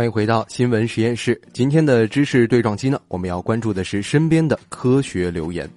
[0.00, 1.38] 欢迎回到新闻实验室。
[1.52, 5.68] 今天的知识对撞机呢，我们要关注的是身边的科学留言。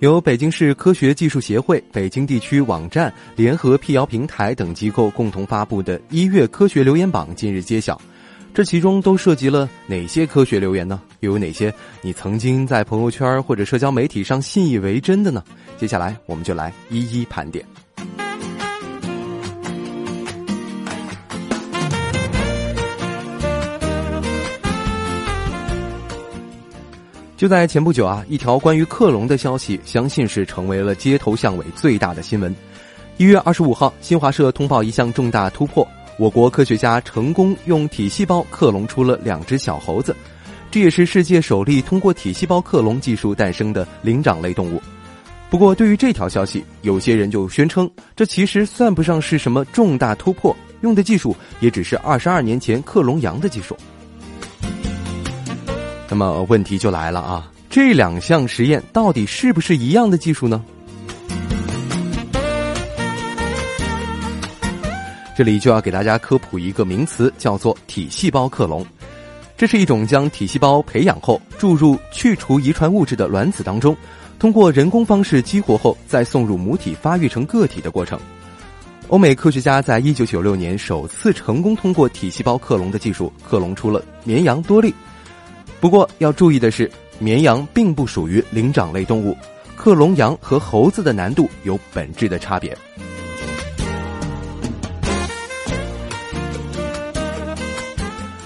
[0.00, 8.02] 由北京市科学技术协会、北京地区网站、联合辟谣平台等机构共同发布的一月科学留言榜近日揭晓。
[8.54, 11.00] 这其中都涉及了哪些科学留言呢？
[11.20, 11.72] 又有哪些
[12.02, 15.42] 你曾经在朋友圈或者社交媒体上信以为真的呢？
[15.78, 17.64] 接下来我们就来一一盘点。
[27.38, 32.54] 就在前不久啊，一条关于克隆的消息，相信是成为了街头巷尾最大的新闻。
[33.16, 40.14] 一月二十五号，新华社通报一项重大突破：我国科学家成功用体细胞克隆出了两只小猴子，
[40.70, 44.80] 这也是世界首例通过体细胞克隆技术诞生的灵长类动物。
[45.50, 53.76] 不过，对于这条消息，有些人就宣称，这其实算不上是什么重大突破，用的技术也只是二十二年前克隆羊的技术。
[56.08, 60.64] 那么问题就来了啊，这两项实验到底是不是一样的技术呢？
[65.34, 68.86] 这里就要给大家科普一个名词，叫做体细胞克隆。
[69.56, 73.96] 这是一种将体细胞培养后注入去除遗传物质的卵子当中，
[74.38, 78.18] 通过人工方式激活后再送入母体发育成个体的过程。
[79.08, 84.92] 欧美科学家在一九九六年首次成功通过体细胞克隆的技术克隆出了绵羊多利。
[85.80, 89.36] 不过要注意的是，绵羊并不属于灵长类动物，
[89.76, 92.76] 克隆羊和猴子的难度有本质的差别。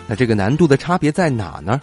[0.07, 1.81] 那这个难度的差别在哪呢？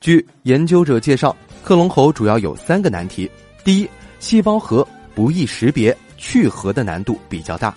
[0.00, 3.30] 据研究者介绍，克隆猴主要有三个难题：
[3.64, 3.88] 第一，
[4.20, 7.72] 细胞核不易识别，去核的难度比较大；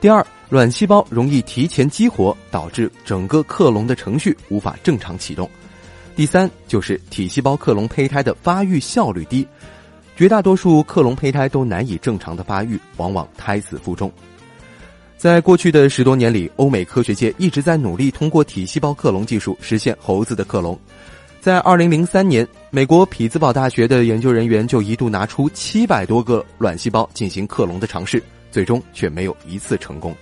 [0.00, 5.48] 第二，卵细胞容易提前激活，导致整个克隆的程序无法正常启动。
[6.14, 9.46] 第三就是体细胞克隆胚胎的发育效率低，
[10.14, 14.12] 绝大多数克隆胚胎都难以正常的发育，往往胎死腹中。
[15.22, 20.76] 在过去的十多年里，欧美科学界一直在努力通过体细胞克隆技术实现猴子的克隆。
[21.40, 30.12] 在二零零三年，美国匹兹堡大学的研究人员就一度拿出七百多个卵细胞进行克隆的尝试，最终却没有一次成功。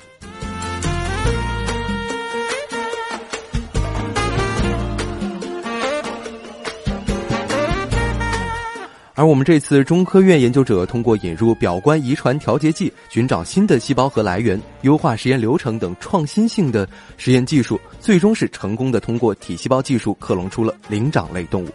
[9.20, 16.88] 而我们这次中科院研究者通过引入表观遗传调节剂，寻找新的细胞核来源，优化实验流程等创新性的
[17.18, 21.68] 实验技术，最终是成功的通过体细胞技术克隆出了灵长类动物。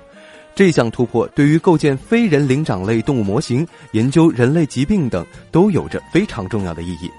[0.55, 7.11] 这项突破对于构建非人灵长类动物模型、研究人类疾病等都有着非常重要的意义。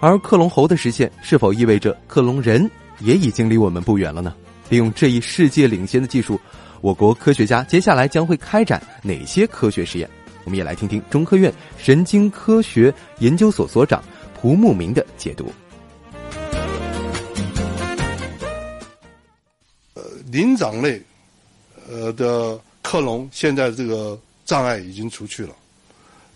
[0.00, 2.70] 而克隆猴的实现，是否意味着克隆人
[3.00, 4.34] 也已经离我们不远了呢？
[4.70, 6.40] 利用这一世界领先的技术。
[6.80, 10.08] 我国科学家接下来将会开展哪些科学实验？
[10.44, 14.02] 我们也来听听中科院神经科学研究所所长
[14.40, 15.52] 蒲慕明的解读。
[19.94, 21.02] 呃，灵长类，
[21.90, 25.54] 呃的克隆，现在这个障碍已经除去了。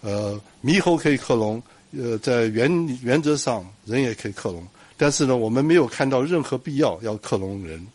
[0.01, 1.63] 呃，猕猴可以克隆，
[1.97, 4.67] 呃，在原原则上人也可以克隆，
[4.97, 7.87] 但是呢，我们没有看到任何必要要克隆人。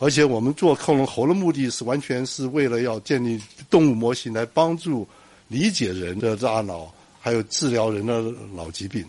[0.00, 3.38] 而且我们做克隆猴的目的是完全是为了要建立
[3.68, 5.06] 动物模型来帮助
[5.46, 6.90] 理解人的大脑，
[7.20, 8.22] 还有治疗人的
[8.54, 9.04] 脑疾病。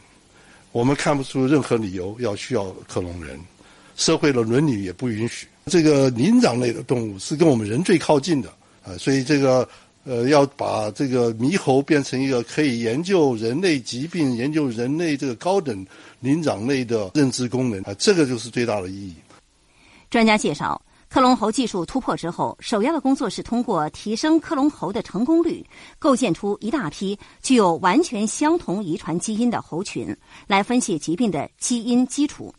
[0.73, 3.39] 我们看不出任何理由要需要克隆人，
[3.95, 5.47] 社会的伦理也不允许。
[5.67, 8.49] 这个灵长类的动物是跟我们人最靠近的
[8.83, 9.67] 啊，所以这个
[10.03, 15.85] 呃要把这个猕猴变成一个可以研究人类疾病、研究人类这个高等
[16.19, 19.13] 灵长类的认知功能啊，这个就是最大的意义。
[20.11, 25.65] 专家介绍，克隆猴技术突破之后，首要的工作是通过提升克隆猴的成功率，
[25.97, 30.13] 构建出一大批具有完全相同遗传基因的猴群，
[30.47, 32.53] 来分析疾病的基因基础。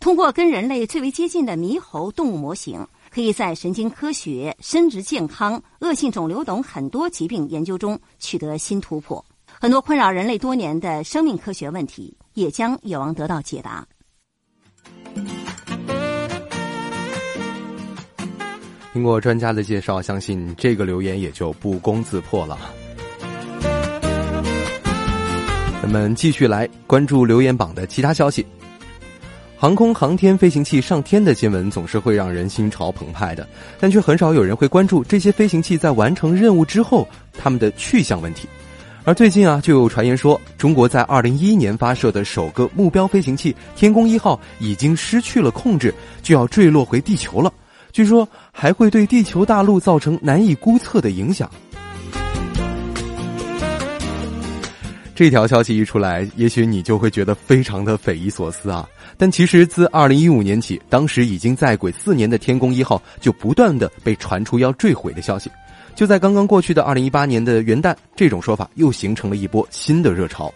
[0.00, 9.22] 通过跟人类最为接近的猕猴动物模型，可以在神经科学、生殖健康、恶性肿瘤等很多疾病研究中取得新突破。
[9.60, 13.86] 很多困扰人类多年的生命科学问题，也将有望得到解答。
[18.94, 22.56] 经过专家的介绍，相信这个留言也就不攻自破了。
[25.82, 28.46] 咱们继续来关注留言榜的其他消息。
[29.56, 33.44] 航空航天飞行器上天的新闻总是会让人心潮澎湃的，
[33.80, 37.04] 但却很少有人会关注这些飞行器在完成任务之后
[37.36, 38.46] 他们的去向问题。
[39.02, 45.92] 而最近啊，就有传言说，中国在二零一一年发射的首个目标飞行器“天宫一号”已经失去了控制，
[46.22, 47.52] 就要坠落回地球了。
[47.92, 51.50] 据说还会对地球大陆造成难以估测的影响。
[55.14, 58.88] 这条消息一出来，也许你就会觉得非常的匪夷所思啊！
[59.16, 65.50] 但其实自二零一五年起，当时已经在轨四年的天宫一号就不断的被传出要坠毁的消息。
[65.94, 70.52] 就在刚刚过去的二零一八年的元旦，这种说法又形成了一波新的热潮。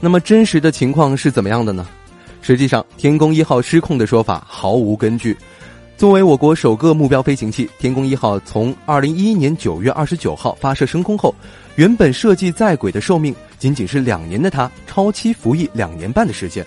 [0.00, 1.86] 那么真实的情况是怎么样的呢？
[2.40, 5.36] 实际上，天宫一号失控的说法毫无根据。
[5.96, 11.34] 作为我国首个目标飞行器，天宫一号从二零一一年九月二十九号发射升空后，
[11.74, 16.64] 原本设计在轨的寿命仅仅是两年的它，超期服役两年半的时间。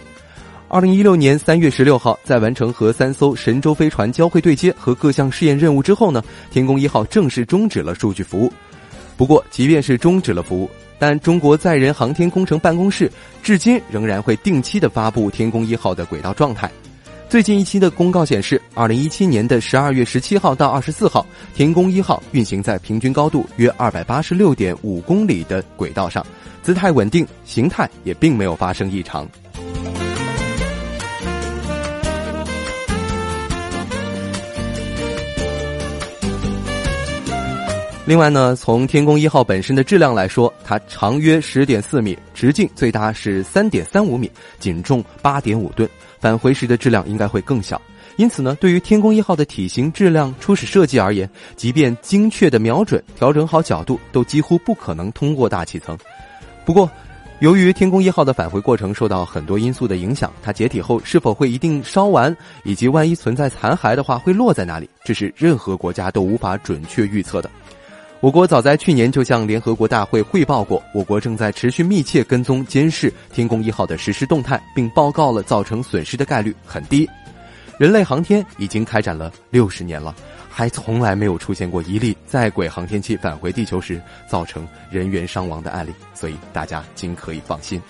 [0.67, 8.51] 二零一六年三月十六号，在完成和三艘神舟飞船交会对接和各项试验任务之后呢，天宫一号正式终止了数据服务。
[9.21, 13.07] 不过，即便是终止了服务，但中国载人航天工程办公室
[13.43, 16.67] 至今仍然会定期的发布天宫一号的轨道状态。
[17.29, 21.23] 最近一期的公告显示，二零一七年的十二月十七号到二十四号，
[21.53, 26.25] 天宫一号运行在平均高度约二百八十六点五公里的轨道上，
[26.63, 29.29] 姿态稳定，形态也并没有发生异常。
[38.03, 45.87] 另外呢，从天宫一号本身的质量来说，它长约十点四米，直径最大是三点三五米，仅重八点五吨。
[46.19, 47.79] 返回时的质量应该会更小，
[48.15, 55.95] 因此呢，对于天宫一号的体型、质量、初始设计而言，即便精确的瞄准、调整好角度，都几乎不可能通过大气层。
[56.65, 56.89] 不过，
[57.39, 67.49] 由于天宫一号的返回过程受到很多因素的影响，它解体后是否会一定烧完，以及万一存在残骸的话会落在哪里，这是任何国家都无法准确预测的。
[68.21, 77.09] 我国早在去年就向联合国大会汇报过，我国正在持续密切跟踪监视天宫一号的实时动态，并报告了造成损失的概率很低。
[77.79, 80.15] 人类航天已经开展了六十年了，
[80.47, 87.81] 还从来没有出现过一例在轨航天器返回地球时造成人员伤亡的案例，所以大家尽可以放心。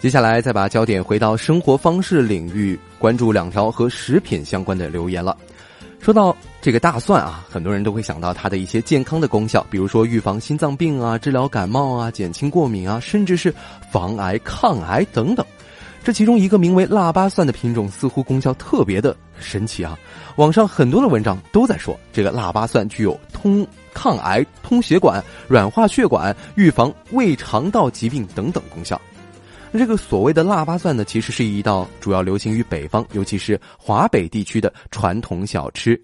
[0.00, 5.36] 接下来再把焦点回到生活方式领域，关注两条和食品相关的留言了。
[6.00, 13.54] 说到这个大蒜啊，很多人都会想到它的一些健康的功效，比如说预防心脏病啊、治疗感冒啊、减轻过敏啊，甚至是
[13.92, 15.44] 防癌、抗癌等等。
[16.02, 19.98] 这其中一个名为腊八蒜的品种，似乎功效特别的神奇啊！
[20.36, 28.98] 网上很多的文章都在说，这个腊八蒜具有通抗癌、通血管、软化血管、预防胃肠道疾病等等功效。
[29.72, 36.00] 这个所谓的腊八蒜呢，其实是一道主要流行于北方，尤其是华北地区的传统小吃，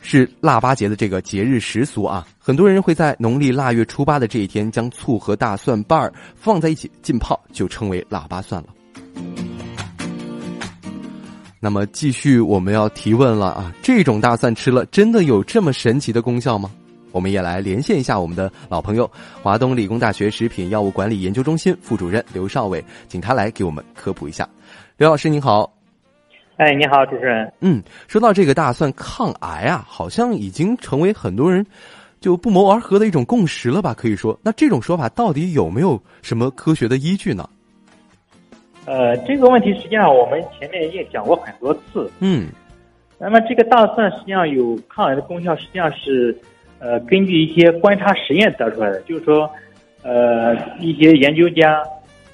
[0.00, 2.26] 是腊八节的这个节日习俗啊。
[2.38, 8.68] 很多人会在农历腊月初八的这一天，将醋和大蒜瓣儿放在一起浸泡，就称为腊八蒜了。
[11.60, 16.70] 那么，继续我们要提问了啊，这种大蒜吃了，真的有这么神奇的功效吗？
[17.10, 19.10] 我们也来连线一下我们的老朋友，
[19.42, 24.48] 华东理工大学食品药物管理研究中心副主任刘少伟，请他来给我们科普一下。
[24.96, 25.72] 刘老师您好，
[26.56, 27.50] 哎，你好，主持人。
[27.60, 31.64] 嗯，说到这个大蒜抗癌啊，好像已经成为很多人
[32.20, 33.94] 就不谋而合的一种共识了吧？
[33.94, 37.48] 可以说，那这种说法到底有没有什么科学的依据呢？
[38.84, 42.10] 呃，这个问题实际上我们前面也讲过很多次。
[42.20, 42.48] 嗯，
[43.18, 46.36] 那么这个大蒜实际上有抗癌的功效，实际上是。
[46.80, 49.50] 呃，根据一些观察实验得出来的，就是说，
[50.04, 51.82] 呃，一些研究家、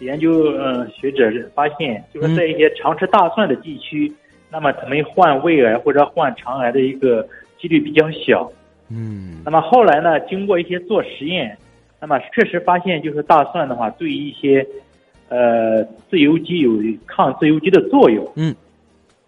[0.00, 4.12] 研究呃学者发现，就是在一些常吃大蒜的地区，
[4.50, 7.26] 那么他们患胃癌或者患肠癌的一个
[7.58, 8.50] 几率比较小。
[8.90, 9.40] 嗯。
[9.44, 11.56] 那么后来呢，经过一些做实验，
[11.98, 14.66] 那么确实发现，就是大蒜的话，对于一些
[15.30, 16.70] 呃自由基有
[17.06, 18.30] 抗自由基的作用。
[18.36, 18.54] 嗯。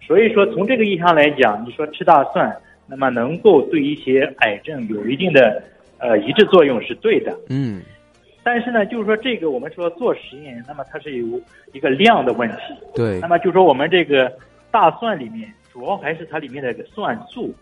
[0.06, 2.54] 所以说，从这个意义上来讲，你说吃大蒜。
[2.88, 5.62] 那么能够对一些癌症有一定的
[5.98, 7.82] 呃抑制作用是对的，嗯，
[8.42, 11.40] 但是呢，就是说这个我们说做实验，那么它是有
[11.72, 12.56] 一个量的问题，
[12.94, 14.32] 对，那么就说我们这个
[14.70, 17.52] 大蒜里面主要还是它里面的个蒜素，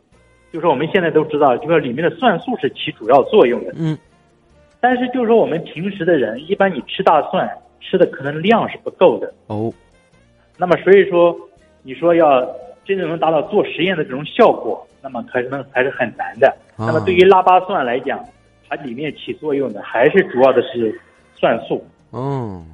[0.52, 3.96] 就说我们现在都知道，就说里面的蒜素是起主要作用的，嗯，
[4.80, 7.48] 但是就是说我们平时的人，一般你吃大蒜
[7.80, 9.32] 吃的可能量是不够的。
[9.46, 9.72] 哦，
[10.58, 11.34] 那么所以说，
[11.82, 12.46] 你说要
[12.84, 16.48] 真正能达到做实验的这种效果，那么可能还是很难的。
[16.76, 18.24] 啊那么对于腊八蒜来讲，
[18.68, 21.00] 它里面起作用的还是主要的是
[21.34, 21.84] 蒜素。
[22.12, 22.64] 嗯，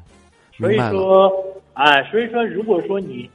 [0.56, 0.76] 所以。
[0.90, 1.32] 说，
[1.72, 3.30] 啊，所以说，如果说你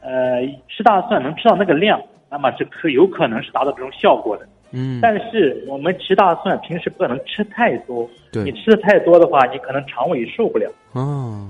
[0.00, 4.48] 呃吃大蒜能吃到那个量，那么是可有可能是达到这种效果的。
[4.72, 10.70] 嗯，但是我们吃大蒜平时不可能吃太多，对你吃的太多的话，你可能肠胃受不了。
[10.92, 11.48] 哦，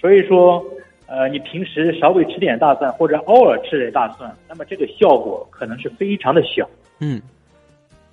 [0.00, 0.64] 所以说，
[1.06, 6.68] 呃，你平时稍微吃点大蒜，或者偶尔吃点大蒜，那么这个效果可能是非常的小。
[7.00, 7.22] 嗯，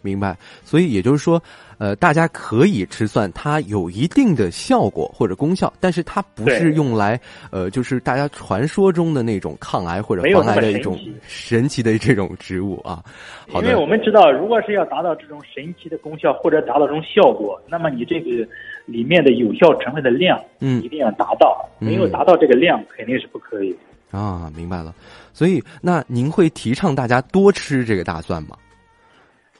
[0.02, 0.38] 明白。
[0.64, 1.42] 所以也就是说，
[1.84, 7.20] 呃，大家可以吃蒜，它有一定的效果或者功效，但是它不是用来，
[7.52, 10.98] 呃，就是大家传说中的那种抗癌或者防没有那么癌的一种
[11.28, 13.04] 神奇的这种植物啊。
[13.52, 18.48] 好的因为我，们知道，如果是要达到这种神奇的功效或者达到这种效果，那么你这个
[18.86, 21.70] 里面的有效成分的量，嗯一定要达到。
[21.82, 23.76] 嗯没有达到这个量，肯定是不可以。
[24.10, 24.96] 啊，明白了。
[25.34, 28.56] 所以，那您会提倡大家多吃这个大蒜吗？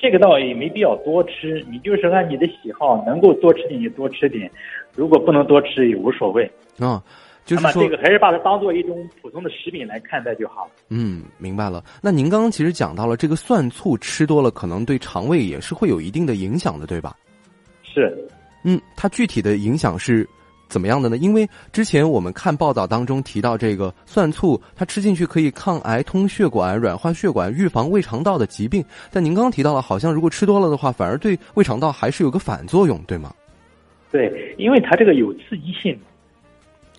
[0.04, 4.52] 这个倒也没必要多吃，你就是按你的喜好，能够多吃点就多吃点，
[4.98, 6.44] 如果不能多吃也无所谓。
[6.78, 7.02] 啊，
[7.46, 10.70] 就是说这，个还是把它当做一种普通的食品来看待就好。
[10.90, 11.82] 嗯，明白了。
[12.02, 17.16] 那您刚刚其实讲到了这个蒜醋吃多了，可能对肠胃也是会有一定的影响的，对吧？
[17.82, 18.14] 是，
[18.66, 20.28] 嗯，它具体的影响是
[20.74, 21.18] 怎么样的呢？
[21.18, 28.84] 因为之前我们看报道当中提到，这个蒜醋它吃进去可以抗癌、通血管、软化血管、预防胃肠道的疾病。
[29.12, 33.32] 但您刚刚提到了，好像如果吃多了的话，反而对胃肠道还是有个反作用，对吗？
[34.12, 35.96] 对，因为它这个有刺激性，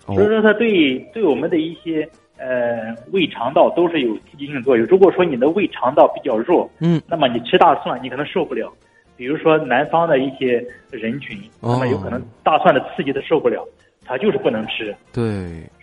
[0.05, 4.87] 哦所以说它对对我们的一些呃胃肠道都是有刺激性作用。
[4.87, 8.71] 如果说你的胃肠道比较弱，嗯，那么你吃大蒜你可能受不了。
[9.17, 13.65] 比如说南方的一些人群，哦那么有可能大蒜的刺激他受不了，
[14.05, 14.95] 他就是不能吃。
[15.13, 15.23] 对，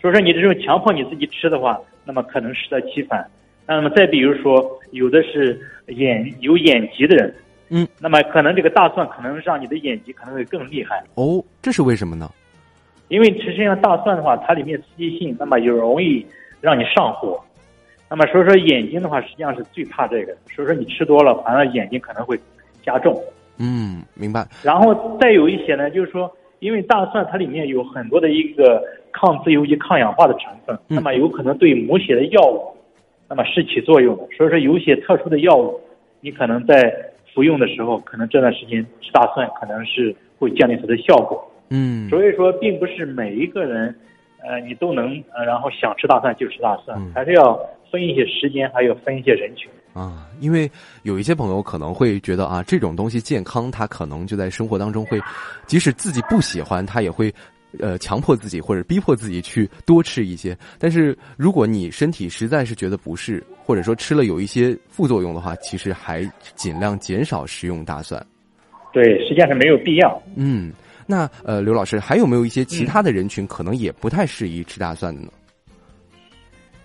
[0.01, 3.27] 所以说你这种强迫你自己吃的话，那么可能适得其反。
[3.67, 5.59] 那么再比如说，有的是
[5.89, 7.35] 眼有眼疾的人，
[7.71, 12.31] 嗯，那么可能这个大蒜可能让你的眼疾可能会更厉害，哦，这是为什么呢？
[13.09, 16.27] 因为实际上大蒜的话，它里面刺激性，那么就容易
[16.61, 17.41] 让你上火。
[18.11, 22.39] 那么所以说眼睛的话，实际上是最怕这个，所以说你吃多了，反而眼睛可能会
[22.83, 23.15] 加重。
[23.59, 24.47] 嗯，明白。
[24.63, 32.75] 然后再有一些呢，就是说，因为大蒜它里面有很多的一个抗自由基、抗氧化的成分，嗯那么有可能对母血的药物，
[33.29, 34.25] 那么是起作用的。
[34.37, 35.79] 所以说，有些特殊的药物，
[36.21, 36.93] 你可能在
[37.35, 41.49] 服用的时候，可能这段时间吃大蒜可能是会降低它的效果。
[41.71, 43.95] 嗯，所以说，并不是每一个人，
[44.45, 47.59] 呃，你都能呃，然后想吃大蒜就吃大蒜，嗯还是要
[47.91, 49.71] 分一些时间，还有分一些人群。
[49.93, 50.71] 啊，因为
[51.03, 55.21] 有一些朋友可能会觉得啊，这种东西健康，他可能就在生活当中会，
[55.67, 57.33] 即使自己不喜欢，他也会，
[57.79, 60.57] 呃，强迫自己或者逼迫自己去多吃一些。
[60.79, 68.25] 但是如果你身体实在是觉得不适，或者说吃了有一些副作用的话，其实还尽量减少食用大蒜。
[68.95, 70.23] 对，实际上是没有必要。
[70.37, 70.73] 嗯，
[71.07, 75.29] 那呃，刘老师还有没有一些其他的人群可能也不太适宜吃大蒜的呢？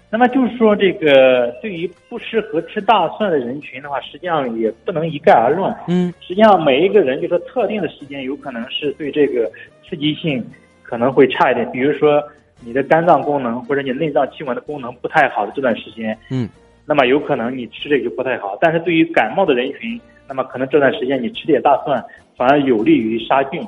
[0.09, 5.73] 那么就是说，这个对于不适合吃大蒜的人群的话，实际上也不能一概而论。
[5.87, 9.51] 嗯实际上，每一个人就说特定的时间，有可能是对这个
[9.83, 10.41] 刺激性
[10.81, 11.69] 可能会差一点。
[11.71, 12.23] 比如说，
[12.61, 16.47] 你的肝脏功能或者你内脏器官的功能不太好的这段时间，嗯，
[16.85, 18.57] 那么有可能你吃这个就不太好。
[18.61, 22.01] 但是对于感冒的人群，那么可能这段时间你吃点大蒜，
[22.37, 23.61] 反而有利于杀菌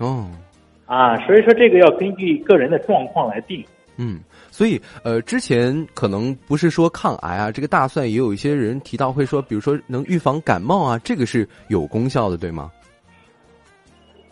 [0.00, 0.28] 哦。
[0.86, 1.16] 啊。
[1.24, 3.64] 所以说，这个要根据个人的状况来定。
[3.96, 4.18] 嗯，
[4.54, 12.70] 所以呃，之前可能不是说抗癌啊，这个大蒜也有一些人提到会说，比如说能预防感冒啊，这个是有功效的，对吗？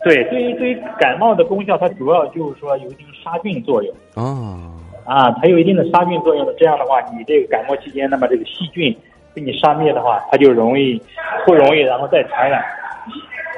[0.05, 4.71] 对，对于对于感冒的功效，它主要就是说有一定杀菌作用哦，
[5.03, 6.53] 啊，它有一定的杀菌作用的。
[6.57, 8.95] 这样的话，你这个感冒期间，那么这个细菌
[9.33, 10.97] 被你杀灭的话，它就容易
[11.45, 12.63] 不容易然后再传染。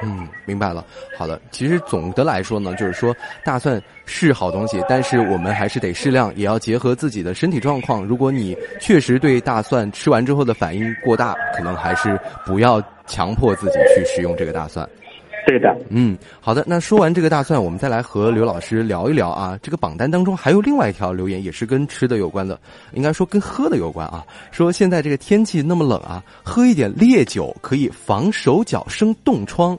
[0.02, 0.84] 嗯，明白了。
[1.16, 8.04] 好的，其实总的来说呢，就是说大蒜是好东西，但是我们还是得适量，也要结合自己的身体状况。
[8.04, 14.86] 如果你确实对大蒜吃完之后的反应过大，可能还是不要强迫自己去食用这个大蒜。
[15.46, 16.64] 对的，嗯，好的。
[16.66, 19.56] 那说完这个大蒜，我们再来和刘老师聊一聊啊。
[19.62, 22.58] 这个榜单当中还有另外一条留言，也是跟吃的有关的，
[22.94, 24.24] 应该说跟喝的有关啊。
[24.50, 29.78] 说现在这个天气那么冷啊，喝一点烈酒可以防手脚生冻疮。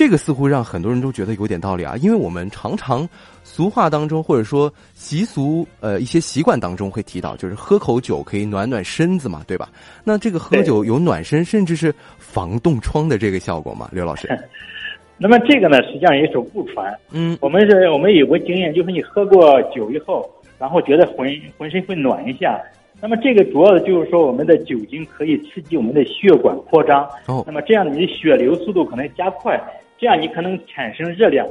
[0.00, 3.06] 这个似乎让很多人都觉得有点道理啊，因为我们常常
[3.44, 9.68] 俗话当中或者说习俗呃一些习惯当中会提到，就是喝口酒可以暖暖身子嘛，对吧？
[10.02, 13.90] 那这个喝酒有暖身甚至是防冻疮的这个效果吗？
[13.92, 14.26] 刘老师？
[15.22, 16.98] 那么这个呢，实际上也是误传。
[17.10, 20.26] 嗯我们是我们有过经验，就是你喝过酒以后，
[20.58, 22.58] 然后觉得浑浑身会暖一下。
[23.02, 29.60] 那么这个主要的就是说，我们的酒精可以刺激我们的血管扩张，哦那么这样你的血流速度可能加快，
[30.00, 31.46] 这样你可能产生热量。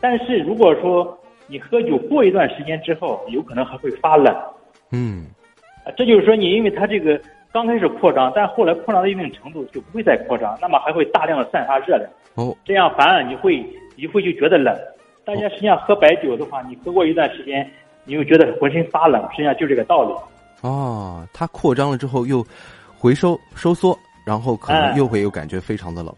[0.00, 1.16] 但是如果说
[1.46, 4.34] 你喝酒过一段时间之后，有可能还会发冷。
[4.90, 5.26] 嗯
[5.84, 7.18] 啊，这就是说你因为它这个
[7.52, 12.10] 刚开始扩张，但后来扩张到一定程度就不会再扩张，那么还会大量的散发热量。
[12.34, 13.64] 哦这样反而你会
[13.96, 14.76] 你会就觉得冷。
[15.24, 17.68] 大家实际上喝白酒的话，你喝过一段时间，
[18.04, 20.12] 你又觉得浑身发冷，实际上就这个道理。
[20.60, 22.44] 哦，它扩张了之后又
[22.98, 26.14] 回收收缩，然后可能哎又会有感觉非常的冷。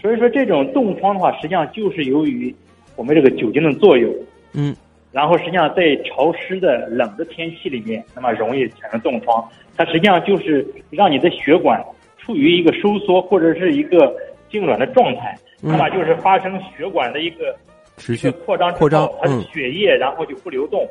[0.00, 2.54] 所以说这种冻疮的话，实际上就是由于
[2.96, 4.14] 我们这个酒精的作用，
[4.54, 4.74] 嗯。
[5.10, 9.42] 然后实际上在潮湿的冷的天气里面，那么容易产生冻疮。
[9.74, 11.82] 它实际上就是让你的血管
[12.18, 14.14] 处于一个收缩或者是一个
[14.50, 15.70] 痉挛的状态，嗯。
[15.72, 17.56] 那么就是发生血管的一个
[17.96, 19.42] 持续扩张扩张它的嗯。
[19.52, 20.86] 血液然后就不流动，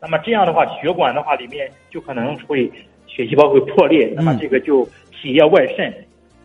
[0.00, 2.70] 那么这样的话，血管的话里面就可能会
[3.06, 4.38] 血细胞会破裂，那么嗯。
[4.38, 5.92] 这个就体液外渗，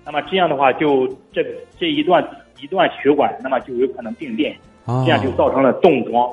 [0.07, 2.25] 那么这样的话就这个这一段
[2.61, 6.31] 一段血管，那么就有可能病变，啊这样就造成了冻疮。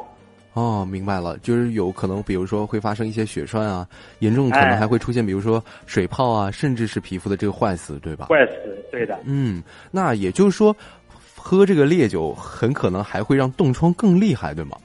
[0.52, 3.84] 哦，明白了，就是有可能，比如说会发生一些血栓啊，
[4.20, 8.26] 严重可能哎还会出现，比如说水泡啊，甚至是皮肤的这个坏死，对吧？
[8.26, 10.74] 坏死，对的，嗯，那也就是说，
[11.34, 14.76] 喝这个烈酒很可能还会让冻疮更厉害，对吗？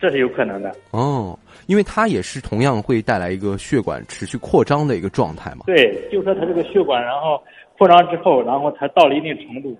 [0.00, 0.74] 这是有可能的。
[0.90, 5.64] 哦，因为它也是同样会带来一个血管持续扩张的一个状态嘛。
[5.66, 7.42] 对，就是说它这个血管，然后
[7.78, 9.76] 扩张之后，然后它到了一定程度，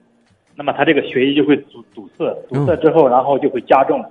[0.56, 4.04] 那么它这个血液就会阻堵塞，堵塞之后，然后就会加重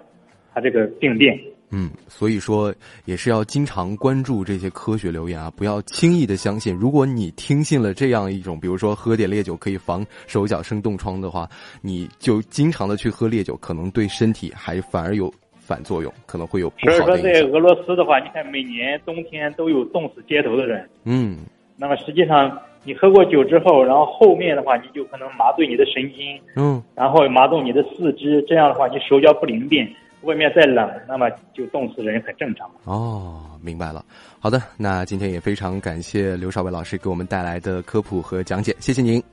[0.53, 1.39] 它这个病变。
[1.75, 2.71] 嗯，所以说
[3.05, 6.71] 也是要经常关注这些科学留言啊，不要轻易的相信。
[6.75, 11.49] 如果你听信了这样一种，比如说喝点烈酒可以防手脚生冻疮的话，
[11.81, 17.33] 你就经常的去喝烈酒，可能对身体还反而有反作用，可能会有不所以说，好的影响。
[17.33, 20.87] 在俄罗斯的话，你看每年冬天都有冻死街头的人。
[21.05, 21.39] 嗯，
[21.75, 29.87] 那么实际上，你喝过酒之后，然后后面的话，你就可能麻醉你的神经，嗯，然后麻动你的四肢，这样的话，你手脚不灵便，
[30.21, 32.69] 外面再冷，那么就冻死人很正常。
[32.85, 34.03] 哦，明白了。
[34.39, 39.23] 好的，那今天也非常感谢刘少伟老师给我们带来的科普和讲解，谢谢您。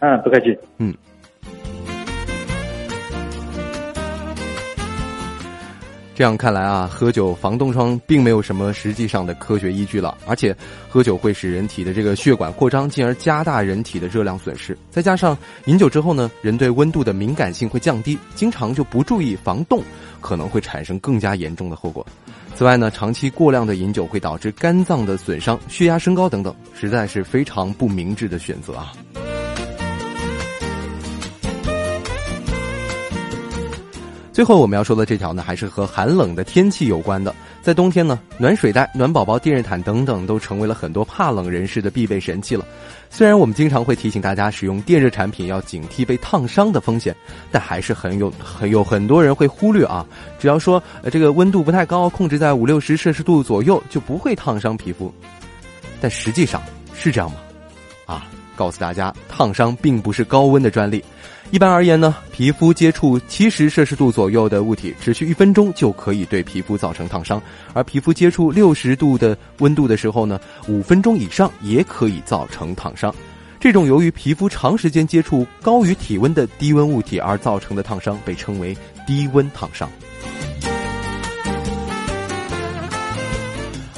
[0.00, 0.56] 嗯，不客气。
[6.22, 10.56] 这样看来啊，喝酒防冻疮并没有什么实际上的科学依据了，而且
[10.88, 14.78] 喝酒会使人体的这个血管扩张，进而加大人体的热量损失。
[14.88, 19.82] 再加上饮酒之后呢，人对温度的敏感性会降低，经常就不注意防冻，
[20.20, 22.06] 可能会产生更加严重的后果。
[22.54, 28.92] 此外呢，长期过量的饮酒会导致肝脏的损伤、血压升高等等，实在是非常不明智的选择啊。
[34.32, 37.34] 最后我们要说的这条呢，还是和寒冷的天气有关的。
[37.60, 42.64] 在冬天呢，暖水袋、暖宝宝、电热毯等等都成为了很多怕冷人士的必备神器了。
[43.10, 47.14] 虽然我们经常会提醒大家使用电热产品要警惕被烫伤的风险，
[47.50, 50.04] 但还是很有很有很多人会忽略啊。
[50.38, 55.12] 只要说呃这个温度不太高，控制在五六十摄氏度左右，就不会烫伤皮肤。
[56.00, 56.60] 但实际上
[56.94, 57.36] 是这样吗？
[58.06, 61.04] 啊，告诉大家，烫伤并不是高温的专利。
[61.52, 67.38] 一般而言呢，皮肤接触七十摄氏度左右的物体，持续一分钟就可以对皮肤造成烫伤；
[67.74, 73.14] 而皮肤接触六十度的温度的时候呢，五分钟以上也可以造成烫伤。
[73.60, 78.74] 这种由于皮肤长时间接触高于体温的低温物体而造成的烫伤，被称为
[79.06, 79.90] 低温烫伤。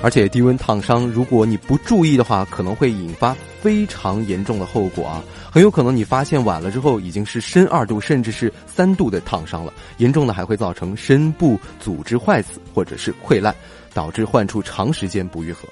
[0.04, 5.24] 而且低温烫伤，如果你不注意的话，可能会引发非常严重的后果啊！
[5.50, 13.54] 很有可能你发现晚了之后，已经是深二度甚至是三度的烫伤了，严重的还会造成深部组织坏死或者是溃烂，
[13.94, 15.66] 导致患处长时间不愈合。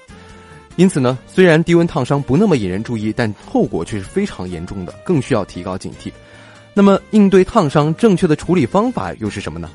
[0.77, 6.11] 因此呢，虽然低温烫伤不那么引人注意，但后果却是非常严重的，更需要提高警惕。
[6.73, 9.69] 那么，应对烫伤正确的处理方法又是什么呢？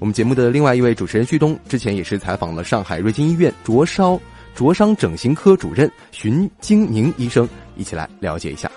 [0.00, 4.18] 我们节目的另外一位主持人旭东，之前也是采访了上海瑞金医院灼烧
[4.54, 8.70] 灼伤整形科主任荀金宁医生，一起来了解一下。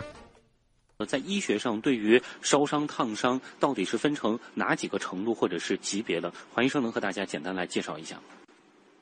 [1.08, 6.30] 在医学上，对于烧伤、烫伤到底是分成哪几个程度或者是级别的？
[6.54, 8.24] 黄医生能和大家简单来介绍一下吗？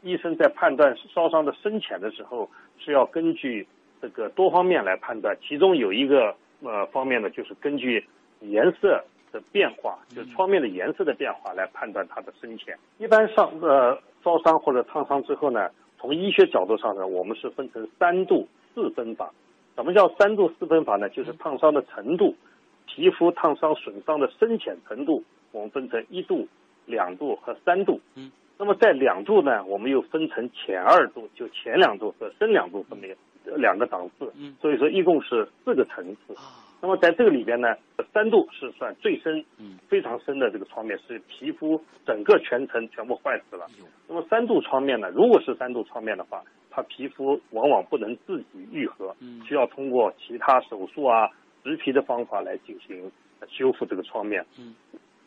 [0.04, 3.68] 医生在判断烧伤的深浅的时候，是要根据
[4.00, 8.06] 这个多方面来判断，其中有一个呃方面呢，就是根据
[8.42, 12.78] 颜色的变化，就是创面的颜色的变化来判断它的深浅。
[12.98, 19.32] 一般上呃烧伤或者烫伤之后呢，从医学角度上呢，我们是分成三度四分法。
[19.76, 21.10] 什么叫三度四分法呢？
[21.10, 22.36] 就是烫伤的程度、
[22.86, 26.46] 皮肤烫伤损伤的深浅程度，我们分成一度、
[26.86, 28.00] 两度和三度。
[28.16, 28.32] 嗯。
[28.58, 33.16] 那么在两度呢，我们又分成浅二度，就前两度和深两度分别
[33.56, 34.32] 两个档次。
[34.36, 34.56] 嗯。
[34.62, 36.34] 所以说一共是四个层次。
[36.36, 36.70] 啊。
[36.82, 37.76] 那么在这个里边呢，
[38.12, 43.68] 三度是算最深，嗯，非常深的这个创面，是皮肤整个全层全部坏死了。
[44.08, 51.30] 那么三度创面呢，如果是三度创面的话，它皮肤往往不能自己愈合，嗯，需要通过其他手术啊、
[51.64, 53.12] 植皮的方法来进行
[53.48, 54.44] 修复这个创面。
[54.58, 54.74] 嗯，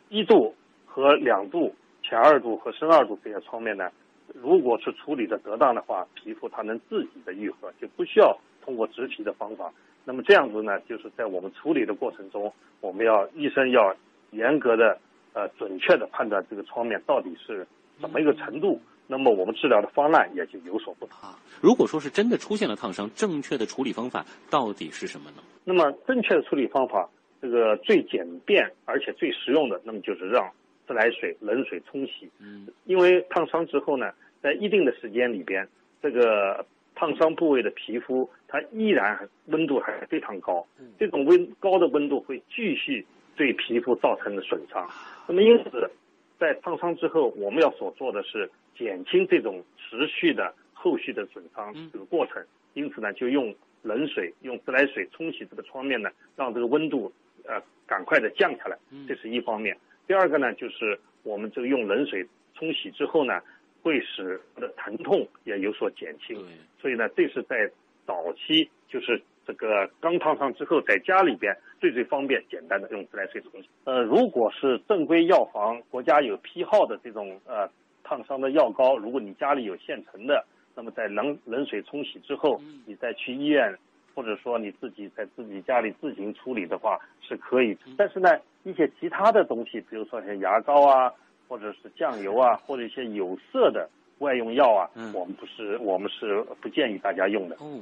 [0.08, 0.52] 一度
[0.84, 3.88] 和两度、浅二度和深二度这些创面呢，
[4.34, 9.72] 如果是处理的得当的话，皮肤它能自己的愈合，就不需要通过植皮的方法。
[10.06, 13.94] 那么这样子呢，就是在我们处理的过程中，我们要医生要
[14.32, 14.98] 严格的、
[15.32, 17.66] 呃准确的判断这个创面到底是
[18.00, 21.18] 怎么一个程度，那么我们治疗的方案也就有所不同。
[21.20, 25.42] 啊，如果说是真的出现了烫伤，正确的处理方法到底是什么呢？
[25.64, 27.08] 那么正确的处理方法，
[27.40, 30.46] 这个最简便而且最实用的，那么就是让
[30.86, 32.28] 自来水、冷水冲洗。
[32.38, 35.66] 嗯，因为烫伤之后呢，在一定的时间里边，
[36.02, 36.62] 这个。
[36.94, 40.64] 烫伤部位的皮肤，它依然温度还非常高。
[40.98, 43.04] 这种温高的温度会继续
[43.34, 44.88] 对皮肤造成的损伤。
[45.26, 45.90] 那么因此，
[46.38, 52.40] 在烫伤之后，我们要所做的是减轻这种持续的后续的损伤这个过程。
[52.74, 57.12] 因此呢，就用冷水、用自来水冲洗这个创面呢，让这个温度
[57.44, 58.78] 呃赶快的降下来。
[59.08, 59.76] 这是一方面。
[60.06, 63.40] 第二个呢，就是我们这个用冷水冲洗之后呢。
[63.84, 66.34] 会使的疼痛也有所减轻，
[66.80, 67.70] 所以呢，这是在
[68.06, 73.68] 早期，就是这个刚烫伤之后，在家里边最最方便、简单的用自来水冲洗。
[73.84, 77.68] 呃，如果是正规药房、国家有批号的这种呃
[78.02, 80.42] 烫伤的药膏，如果你家里有现成的，
[80.74, 83.76] 那么在冷冷水冲洗之后，你再去医院，
[84.14, 87.76] 或者说你自己在自己家里自行处理的话是可以。
[87.98, 88.30] 但是呢，
[88.62, 91.12] 一些其他的东西，比如说像牙膏啊。
[91.48, 97.56] 或者是酱油啊，或者一些有色的外用药啊，嗯我们不是我们是不建议大家用的。
[97.56, 97.80] 哦，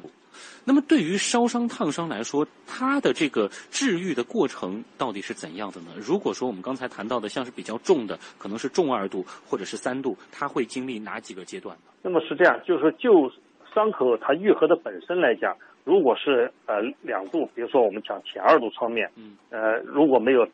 [0.64, 5.90] 那么对于烧伤烫伤来说，它的这个治愈的过程到底是怎样的呢？
[5.96, 11.82] 如果说我们刚才谈到的像是比较重的，可能是重二度或者是三度，它会经历哪几个阶段呢？
[12.02, 13.30] 那么是这样，就是说就
[13.74, 20.48] 伤口它愈合的本身来讲，如果是呃两度，比如说我们讲前二度创面，嗯，呃如果没有。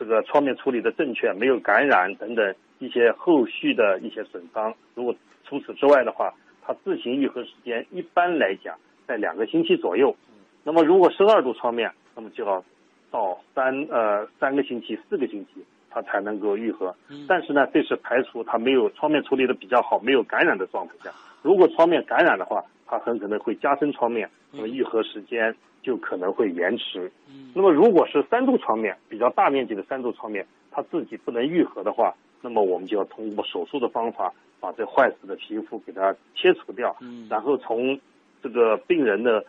[0.00, 4.74] 这个创面处理的正确，没有感染等等一些后续的一些损伤。
[4.94, 6.32] 如果除此之外的话，
[6.62, 8.74] 它自行愈合时间一般来讲
[9.06, 10.16] 在两个星期左右。
[10.64, 12.64] 那么如果是二度创面，那么就要
[13.10, 16.96] 到三呃三个星期、四个星期，它才能够愈合。
[17.28, 21.10] 但是呢，这是排除它没有创面处理的比较好、没有感染的状态下。
[21.42, 25.54] 如果创面感染的话，它很可能会加深创面，那么愈合时间。
[25.82, 27.10] 就可能会延迟。
[27.54, 36.96] 那么，如果是三度创面比较大面积的三度创面，它自己不能愈合的话，那么我们就要通过手术的方法把这坏死的皮肤给它切除掉，
[37.28, 37.98] 然后从
[38.42, 39.44] 这个病人的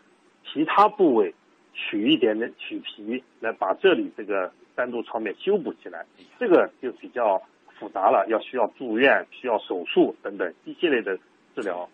[0.52, 1.34] 其他部位
[1.74, 6.06] 取一点点取皮，来把这里这个三度创面修补起来。
[6.40, 7.42] 这个就比较
[7.78, 11.18] 复杂了，要需要住院、需要手术等等一系列的
[11.56, 11.88] 治疗。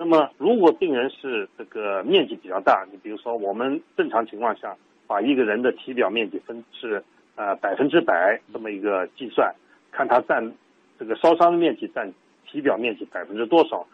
[0.00, 4.76] 那么，如果病人是这个面积比较大，你比如说我们正常情况下
[5.08, 7.02] 把一个人的体表面积分是
[7.34, 9.52] 呃百分之百这么一个计算，
[9.90, 10.52] 看他占
[11.00, 12.08] 这个烧伤的面积占
[12.46, 13.84] 体表面积百分之多少。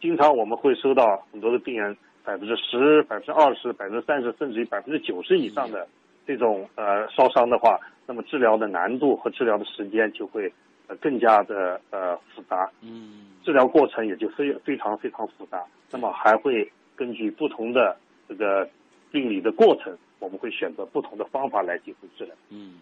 [0.00, 5.86] 经常我们会收到很多的病人百分之十、百分之二十、百分之三十，甚至于百分之九十以上的
[6.26, 10.50] 这种呃烧伤的话，那么治疗的难度和治疗的时间就会
[10.88, 12.70] 呃更加的呃复杂。
[12.80, 13.26] 嗯。
[13.44, 17.94] 治疗过程也就非非常非常复杂，那么还会根据不同的
[18.26, 18.68] 这个
[19.12, 22.34] 病理的过程，我们会选择不同的方法来进行治疗。
[22.48, 22.78] 嗯。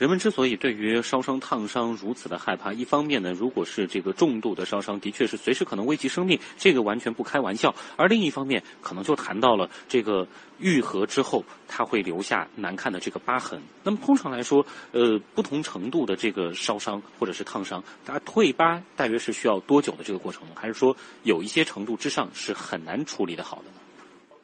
[0.00, 10.26] 人们之所以对于烧伤、烫伤如此的害怕，一方面呢，如果是这个重度的烧伤，的确是随时可能危及生命，这个完全不开玩笑；而另一方面，可能就谈到了这个
[10.58, 13.60] 愈合之后，它会留下难看的这个疤痕。
[13.84, 20.54] 那么通常来说，呃，不同程度的这个烧伤或者是烫伤，它退疤大约是需要多久的这个过程呢？
[20.54, 23.76] 还是说有一些程度之上是很难处理的好的呢？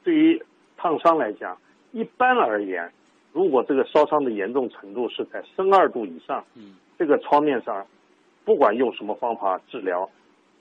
[0.05, 0.45] 对于
[0.77, 1.57] 烫伤来讲，
[1.92, 2.92] 一般而言。
[3.37, 7.87] 如果这个烧伤的严重程度是在深二度以上，嗯，这个创面上，
[8.46, 10.09] 不管用什么方法治疗，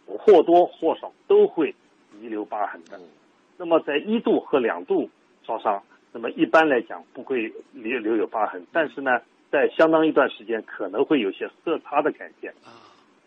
[0.06, 1.74] 或多或少都会
[2.20, 3.00] 遗留疤痕的。
[3.56, 5.10] 那么在一度和两度
[5.48, 12.54] 烧伤，那么一般来讲不会留留有疤痕，但是呢，在相当一段时间可能会有些色差的改变。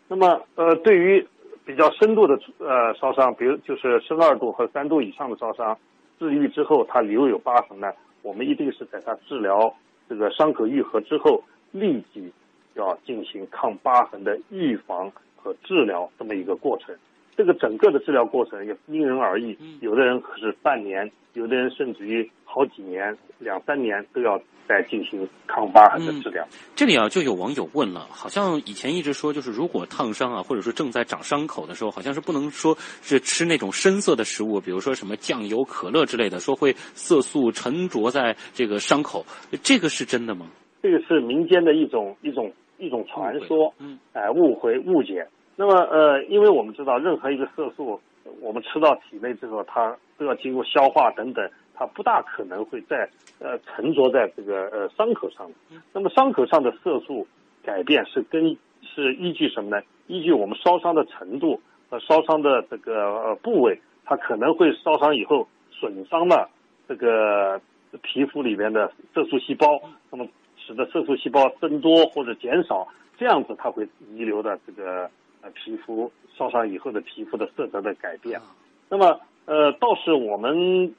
[0.09, 1.27] 那么呃，对于
[1.65, 5.79] 比较深度的呃烧伤，比如就是深二度和三度以上的烧伤，
[6.19, 7.91] 治愈之后它留有疤痕呢？
[8.23, 9.75] 我们一定是在他治疗
[10.09, 12.33] 这个伤口愈合之后，立即
[12.75, 16.95] 要进行抗疤痕的预防和治疗这么一个过程。
[17.39, 26.45] 这个整个的治疗过程也因人而异，有的人可是半年，有的人甚至于好几年、两三年都要再进行抗疤痕的治疗。
[26.75, 39.25] 这里啊，就有网友问了，好像以前一直说，就是如果烫伤啊，或者说正在长伤口的时候，好像是不能说是吃那种深色的食物，比如说什么酱油、可乐之类的，说会色素沉着在这个伤口，
[39.63, 40.47] 这个是真的吗？
[40.83, 45.25] 这个是民间的一种一种一种传说，嗯，哎，误会误解。
[45.61, 48.01] 那么，呃，因为我们知道，任何一个色素，
[48.41, 55.51] 我们吃到体内之后，它都要经过消化等等，它不大可能会在呃沉着在这个呃伤口上。
[55.93, 57.27] 那么，伤口上的色素
[57.65, 59.83] 改变是跟是依据什么呢？
[60.07, 66.49] 依据我们烧伤的程度和烧伤的这个部位，它可能会烧伤以后损伤了
[66.87, 67.61] 这个
[68.03, 69.67] 皮肤里面的色素细胞，
[70.09, 70.25] 那么
[70.57, 72.87] 使得色素细胞增多或者减少，
[73.19, 75.11] 这样子它会遗留的这个。
[75.41, 78.41] 呃，皮肤烧伤以后的皮肤的色泽的改变，
[78.89, 80.93] 那么呃，倒是我们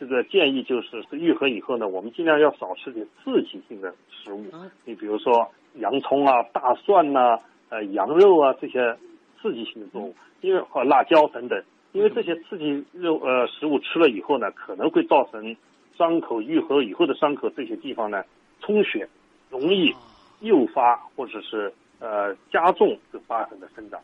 [0.00, 4.44] 这个建议就是愈合以后呢，我们尽量要少吃点刺激性的食物，
[4.86, 8.96] 你比如说洋葱啊、大蒜呐、呃羊肉啊这些
[9.40, 11.62] 刺激性的作物，因为和辣椒等等，
[11.92, 15.54] 因为这些刺激肉呃食物吃了以后呢，可能会造成
[15.98, 18.22] 伤口愈合以后的伤口这些地方呢
[18.60, 19.06] 充血，
[19.50, 19.94] 容易
[20.40, 21.74] 诱发或者是。
[21.98, 24.00] 呃，加重这发生的生长。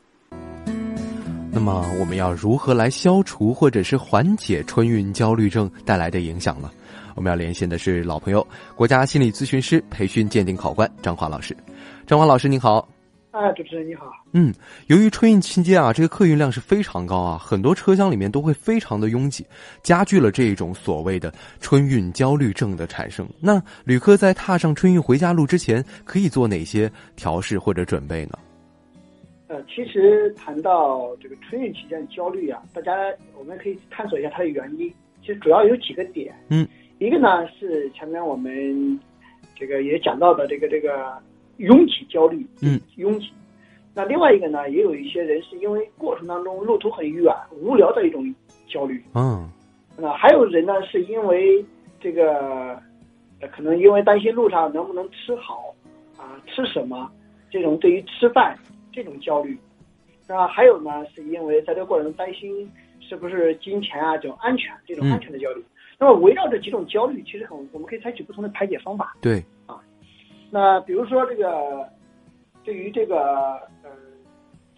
[1.55, 6.71] 那么，我们要如何来消除或者是缓解春运焦虑症带来的影响呢？
[7.15, 11.55] 我们要连线的是老朋友，国家心理咨询师培训鉴定考官张华老师。
[12.07, 12.89] 张华老师，您好。
[13.33, 14.13] 哎，主持人你好。
[14.33, 14.53] 嗯，
[14.89, 19.47] 由于春运期间啊，这个客运量是非常高啊，很多车厢里面都会非常的拥挤，
[19.83, 23.27] 加剧了这种所谓的春运焦虑症的产生。
[23.41, 28.39] 那旅客在踏上春运回家路之前，可以做哪些调试或者准备呢？
[29.49, 32.93] 呃，其实谈到这个春运期间焦虑啊，大家
[33.39, 34.93] 我们可以探索一下它的原因。
[35.23, 36.35] 其实主要有几个点。
[36.51, 36.69] 嗯，
[36.99, 39.01] 一个呢是前面我们
[39.59, 41.17] 这个也讲到的这个这个。
[41.59, 43.31] 拥挤焦虑，嗯，拥挤。
[43.95, 48.35] 那另外一个呢，也有一些人是因为过程当中路途很远，无聊的一种
[48.67, 49.49] 焦虑，嗯。
[49.99, 51.63] 那还有人呢，是因为
[52.01, 52.81] 这个，
[53.51, 55.75] 可能因为担心路上能不能吃好，
[56.17, 57.11] 啊，吃什么，
[57.51, 58.59] 这种对于吃饭
[58.91, 59.59] 这种焦虑，
[60.27, 62.67] 那还有呢，是因为在这个过程中担心
[62.99, 65.63] 是不是金钱啊这种安全这种安全的焦虑。
[65.99, 69.15] 那么围绕这几种焦虑，其实很我们可以采取不同的排解方法。
[69.21, 69.45] 对。
[70.55, 71.89] 那比如说这个，
[72.63, 73.89] 对于这个呃，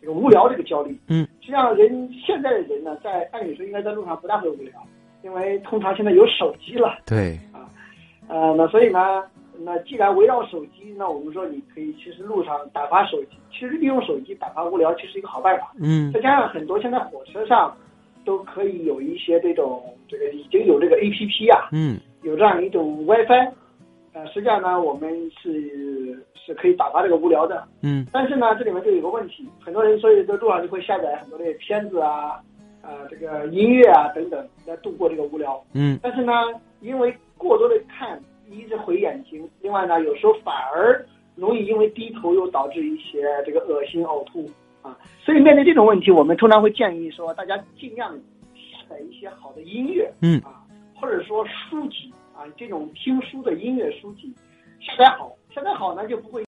[0.00, 4.72] 这个无聊这个焦虑，嗯，实际上人现在的人呢，在按理说应该在路上不大会无聊，
[5.24, 7.66] 因为通常现在有手机了，对，啊，
[8.28, 9.24] 呃，那所以呢，
[9.58, 17.76] 那既然围绕手机，那我们说你可以其实路上打发手机，其实利用手机打发无聊，其实一个好办法，嗯，再加上很多现在火车上
[18.24, 23.50] 都可以有一些这种这个已经有这个 A P P 啊，嗯，有这样一种 WiFi。
[24.14, 25.10] 呃，实际上呢，我们
[25.42, 32.40] 是是可以打发这个无聊的，嗯，但是呢，这里面就有个问题，很多人所以在路上就会下载很多的片子啊，
[32.80, 36.32] 啊，这个音乐啊等等来度过这个无聊，嗯，但是呢，
[36.80, 44.48] 因为过多的看，一直毁眼睛，另外呢，有时候反而容易因为低头又导致一些这个恶心呕吐
[44.80, 48.14] 啊，所以面对这种问题，我们通常会建议说，大家尽量
[48.54, 50.62] 下载一些好的音乐，嗯，啊，
[50.94, 52.13] 或者说书籍。
[52.56, 54.34] 这种听书的音乐书籍，
[54.80, 56.42] 下载好，下载好呢就不会。